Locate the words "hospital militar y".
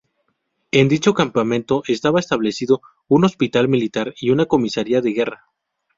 3.23-4.31